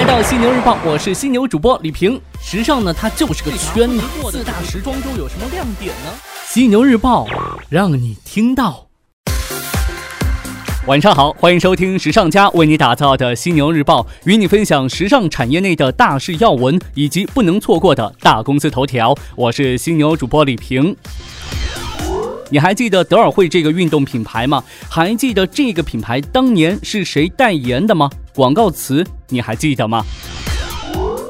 [0.00, 2.18] 来到犀牛日报，我是犀牛主播李平。
[2.42, 4.00] 时尚呢，它就是个圈子。
[4.30, 6.10] 四大时装周有什么亮点呢？
[6.46, 7.26] 犀牛日报
[7.68, 8.86] 让你听到。
[10.86, 19.14] 晚上好，欢迎收听时尚家为你打造的犀牛日报，与你分享时尚产业内的大事要闻以及不能错过的大公司头条。
[19.36, 20.96] 我是犀牛主播李平。
[22.50, 24.62] 你还记得德尔惠这个运动品牌吗？
[24.88, 28.10] 还记得这个品牌当年是谁代言的吗？
[28.34, 30.04] 广告词你还记得吗？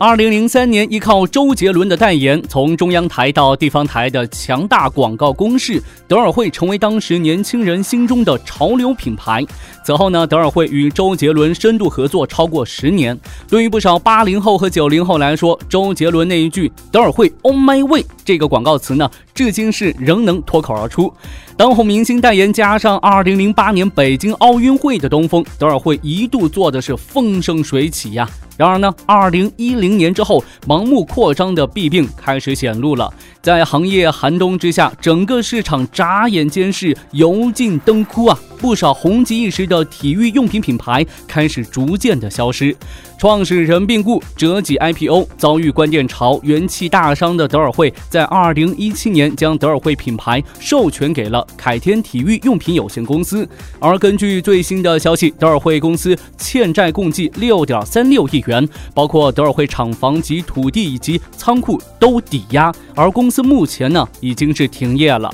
[0.00, 9.44] 二零零三年，依靠周杰伦的代言，从中央台到地方台的强大广告攻势，德尔惠成为当时年轻人心中的潮流品牌。
[9.84, 13.18] 此后呢，德尔惠与周杰伦深度合作超过十年。
[13.48, 21.14] 对于不少八零后和九零后来说，周杰伦那一句“德尔惠 On My Way” 这个广告词呢，至今是仍能脱口而出。
[21.56, 28.28] 当红明星代言，加上2008年北京奥运会的东风，德尔惠一度做的是风生水起呀。
[28.56, 33.08] 然而呢，，2010年之后，盲目扩张的弊病开始显露了。
[33.48, 38.38] 在行业寒冬之下，整个市场眨眼间是油尽灯枯啊！
[38.58, 42.76] 不少红极一时的体育用品品牌开始逐渐的消失。
[43.16, 53.48] 创始人病故，折戟 IPO，遭遇关键潮，元气大伤的德尔惠，在二零一七年将德尔惠品牌授权给了凯天体育用品有限公司。
[53.78, 65.32] 而根据最新的消息，德尔惠公司欠债共计六点三六亿元，包括德尔惠厂房及土地以及仓库都抵押，而公司目前呢已经是停业了。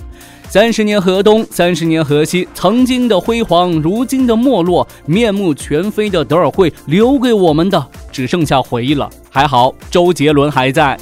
[0.49, 9.11] 三十年河东，三十年河西，曾经的辉煌，如今的没落，面目全非的德尔惠留给我们的只剩下回忆了。
[9.31, 10.97] 还好，周杰伦还在。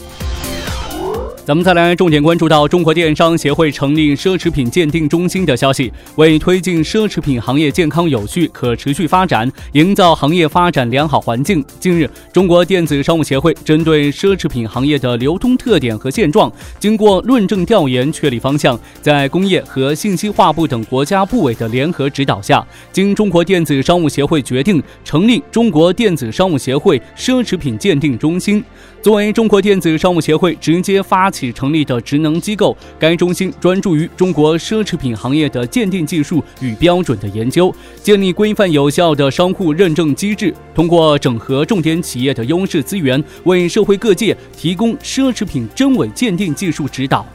[1.45, 11.65] 咱们再来重点关注到中国电商协会成立奢侈品鉴定中心的消息，为推进奢侈品行业健康有序、可持续发展，营造行业发展良好环境。
[11.81, 28.63] 近日，中国电子商务协会针对奢侈品行业的流通特点和现状，经过论证调研确立方向，在工业和信息化部等国家部委的联合指导下，经中国电子商务协会决定成立中国电子商务协会奢侈品鉴定中心。
[29.03, 47.27] 作为中国电子商务协会直接发起成立的职能机构，该中心专注于中国奢侈品行业的鉴定技术与标准的研究，建立规范有效的商户认证机制，通过整合重点企业的优势资源，为社会各界提供奢侈品真伪鉴定技术指导。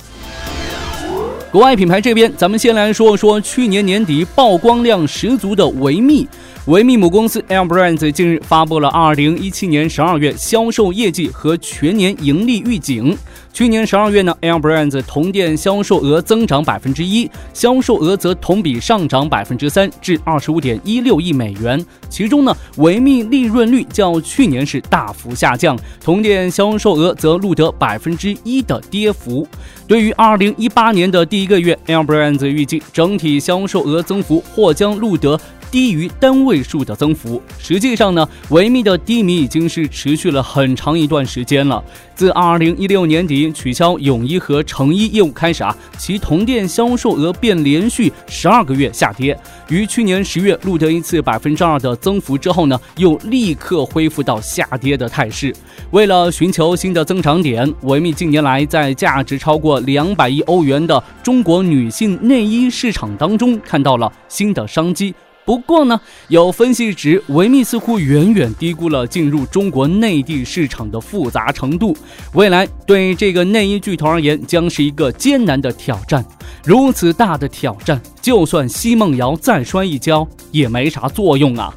[1.50, 6.28] 国外品牌这边，咱们先来说说去年年底曝光量十足的维密。
[6.66, 13.18] 维密母公司 L Brands 近日发布了2017年12月销售业绩和全年盈利预警。
[13.58, 21.84] 去年12月呢，Air Brands 同店销售额增长百分之一，销售额则同比上涨百分之三，至25.16亿美元。
[22.08, 29.48] 其中呢，维密利润率较去年是大幅下降，同店销售额则录得百分之一的跌幅。
[29.88, 35.40] 对于2018年的第一个月，Air Brands 预计整体销售额增幅或将录得。
[35.72, 37.42] 低于单位数的增幅。
[37.60, 41.84] 实际上呢，维密的低迷已经是持续了很长一段时间了。
[42.16, 49.38] 自二零一六年底取消泳衣和成衣业务开始啊，其同店销售额便连续十二个月下跌。
[49.70, 55.54] 于去年十月录得一次百分之二的增幅之后呢，又立刻恢复到下跌的态势。
[55.92, 65.14] 为了寻求新的增长点，维密近年来在价值超过两百亿欧元的中国女性内衣市场当中看到了新的商机。
[65.48, 65.98] 不过呢，
[66.28, 71.96] 有分析指，维密似乎远远低估了进入中国内地市场的复杂程度，
[72.34, 76.24] 未来对这个内衣巨头而言将是一个艰难的挑战。
[76.66, 81.74] 如此大的挑战，就算奚梦瑶再摔一跤，也没啥作用啊。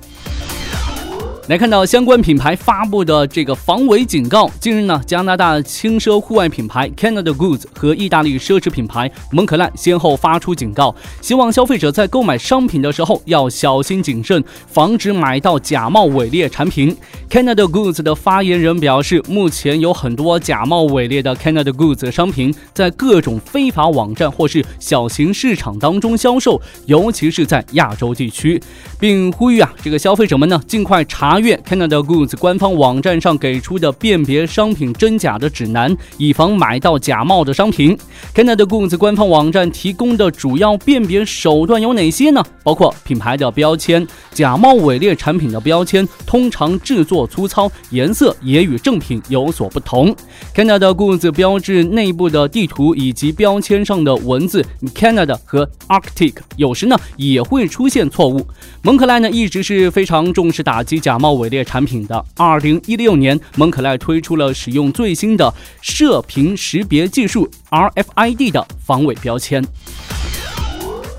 [1.51, 4.49] 来看到相关品牌发布的这个防伪警告。
[4.61, 16.97] 近日呢，加拿大轻奢户外品牌 Canada Goods 和意大利奢侈品牌蒙克兰先后发出警告，希望消费者在购买商品的时候要小心谨慎，防止买到假冒伪劣产品。
[17.29, 28.63] Canada Goods 的发言人表示，目前有很多假冒伪劣的 Canada Goods 商品在各种非法网站或是小型市场当中销售，尤其是在亚洲地区，
[29.01, 31.40] 并呼吁啊，这个消费者们呢尽快查。
[31.41, 37.97] 月 Canada Goods 官方网站上给出的辨别商品真假的指南，以防买到假冒的商品。
[38.35, 42.43] Canada Goods 官方网站提供的主要辨别手段有哪些呢？
[42.65, 50.13] 包括品牌的标签，假冒伪劣产品的标签通常制作粗糙，颜色也与正品有所不同。
[50.53, 54.65] Canada Goods 标志内部的地图以及标签上的文字
[54.95, 58.45] Canada 和 Arctic 有时呢也会出现错误。
[58.83, 61.20] 蒙克莱呢一直是非常重视打击假。
[61.21, 62.25] 冒伪劣产品的。
[62.37, 65.53] 二零一六年，蒙可莱推出了使用最新的
[65.83, 69.63] 射频识别技术 RFID 的防伪标签。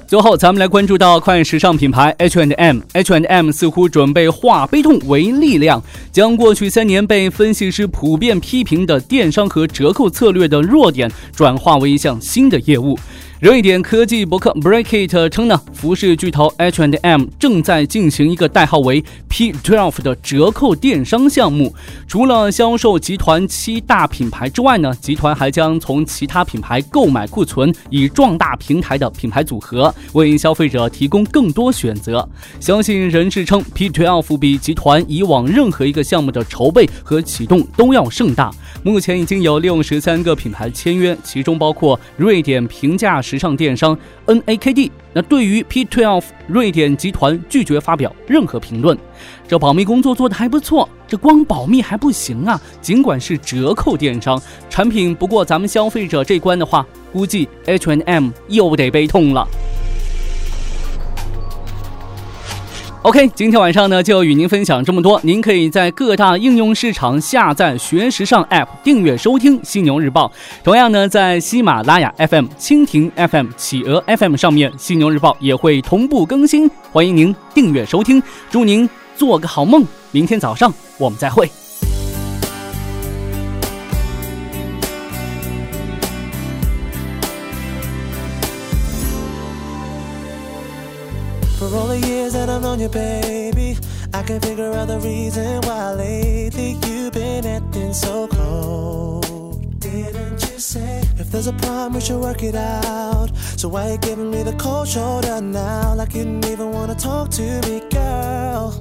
[0.08, 2.80] 最后，咱们来关注到快时尚品牌 H&M。
[2.92, 5.82] H&M 似乎准备化悲痛为力量，
[6.12, 13.00] 将过去三年被分析师普遍批评的电商和折扣策略的弱点，转化为一项新的业务。
[13.42, 21.74] 瑞典科技博客 Breakit 称呢，服饰巨头 H&M 正在进行一个代号为 P12 的折扣电商项目。
[22.08, 32.30] 除了销售集团七大品牌之外呢，集团还将从其他品牌购买库存，以壮大平台的品牌组合，为消费者提供更多选择。
[32.60, 38.52] 相信人士称，P12 比集团以往任何一个项目的筹备和启动都要盛大。
[38.84, 43.20] 目前已经有六十三个品牌签约，其中包括瑞典平价。
[43.32, 48.98] 时尚电商 NAKD，那对于 P Twelve 瑞典集团拒绝发表任何评论。
[49.48, 52.60] 这保密工作做得还不错，这光保密还不行啊！
[52.82, 59.48] 尽管是折扣电商产品，不过咱们消费者这关的话，估计 H and M 又得悲痛了。
[63.04, 65.20] OK，今天晚上呢就与您分享这么多。
[65.24, 70.28] 您可以在各大应用市场下载“学时尚 ”App，订阅收听《犀牛日报》。
[70.64, 76.70] 同样呢，在喜马拉雅 FM、蜻蜓 FM、企鹅 FM 上面，《犀牛日报》也会同步更新。
[76.92, 78.22] 欢迎您订阅收听，
[78.52, 79.84] 祝您做个好梦。
[80.12, 81.50] 明天早上我们再会。
[91.74, 93.78] All the years that I've known you, baby,
[94.14, 99.80] I can't figure out the reason why lately you've been acting so cold.
[99.80, 103.30] Didn't you say if there's a problem, we should work it out?
[103.56, 105.96] So why you giving me the cold shoulder now?
[105.96, 108.78] Like you didn't even wanna talk to me, girl.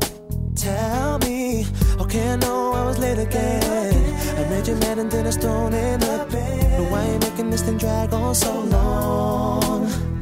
[0.56, 1.66] Tell me,
[2.00, 3.94] okay, I know I was late again.
[4.36, 6.78] I made you mad and then I stone in the bed.
[6.78, 10.19] But why you making this thing drag on so long?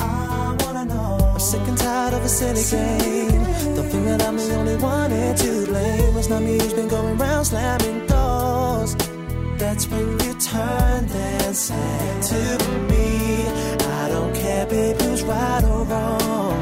[1.38, 3.44] Sick and tired of a silly game.
[3.76, 6.16] Don't think that I'm the only one here to blame.
[6.16, 8.96] It's not me who's been going round slamming doors.
[9.56, 12.40] That's when you turned and said to
[12.90, 13.46] me,
[14.00, 16.58] I don't care, babe, who's right or wrong.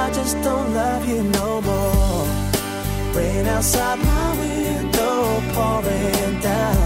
[0.00, 2.26] I just don't love you no more.
[3.14, 6.81] Rain outside my window pouring down.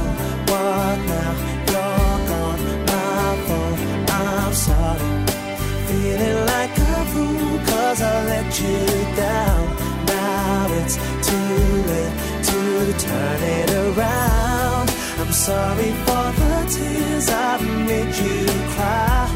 [7.87, 8.79] Cause I let you
[9.15, 9.62] down.
[10.06, 10.97] Now it's
[11.29, 11.61] too
[11.91, 12.17] late
[12.50, 12.61] to
[13.06, 14.87] turn it around.
[15.21, 17.53] I'm sorry for the tears I
[17.91, 18.41] made you
[18.75, 19.27] cry.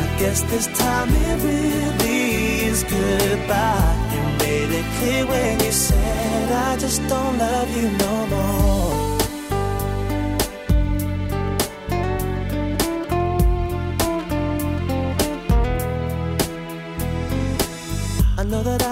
[0.00, 2.20] I guess this time it really
[2.70, 3.94] is goodbye.
[4.12, 8.97] You made it clear when you said I just don't love you no more.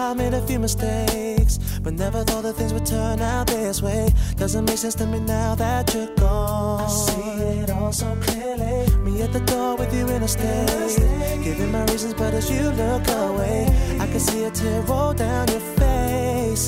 [0.06, 4.08] I made a few mistakes, but never thought that things would turn out this way.
[4.36, 6.82] Doesn't make sense to me now that you're gone.
[6.82, 8.86] I see it all so clearly.
[8.98, 12.70] Me at the door with you in a state, giving my reasons, but as you
[12.70, 13.66] look away,
[13.98, 16.66] I can see a tear roll down your face.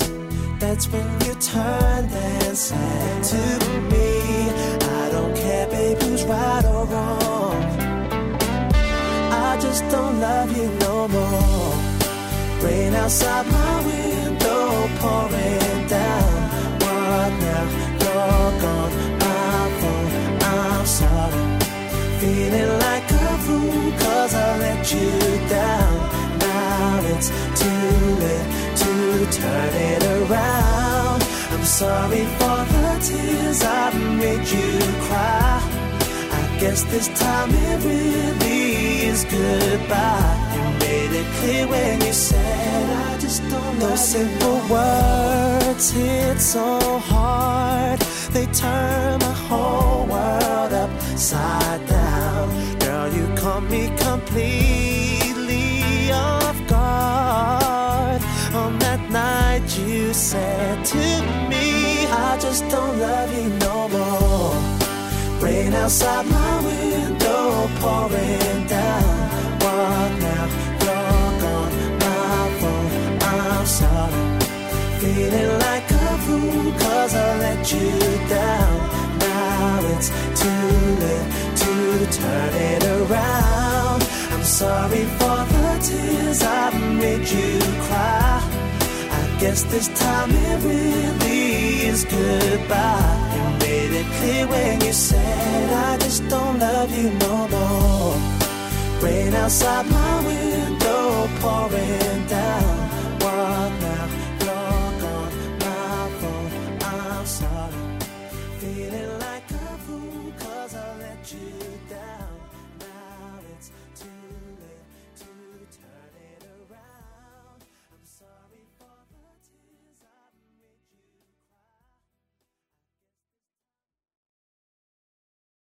[0.59, 3.41] That's when you turned and said to
[3.91, 4.49] me,
[4.99, 7.63] I don't care, babe, who's right or wrong.
[9.31, 10.88] I just don't love you no.
[12.61, 16.33] Rain outside my window pouring down.
[16.83, 17.65] What now?
[18.01, 20.11] You're gone, my fault.
[20.43, 21.43] I'm sorry.
[22.19, 25.11] Feeling like a fool cause I let you
[25.47, 25.95] down.
[26.39, 27.29] Now it's
[27.61, 28.49] too late
[28.81, 28.91] to
[29.39, 31.23] turn it around.
[31.53, 35.61] I'm sorry for the tears I made you cry.
[36.39, 40.48] I guess this time it really is goodbye
[40.89, 45.85] made it clear when you said I just don't Those simple words.
[45.91, 46.67] Hit so
[47.11, 47.99] hard.
[48.35, 52.45] They turn my whole world upside down.
[52.85, 55.65] Girl, you caught me completely
[56.11, 58.21] off guard.
[58.61, 61.05] On that night you said to
[61.51, 61.67] me
[62.27, 64.55] I just don't love you no more.
[65.43, 68.58] Rain outside my window pouring
[75.19, 77.91] Feeling like a fool cause I let you
[78.29, 78.75] down.
[79.19, 80.09] Now it's
[80.41, 80.71] too
[81.03, 81.29] late
[81.61, 81.73] to
[82.19, 84.01] turn it around.
[84.31, 88.39] I'm sorry for the tears I've made you cry.
[89.17, 93.19] I Guess this time it really is goodbye.
[93.35, 98.15] You made it clear when you said I just don't love you no more.
[99.03, 102.19] Rain outside my window pouring